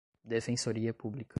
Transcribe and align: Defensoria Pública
Defensoria 0.23 0.93
Pública 0.93 1.29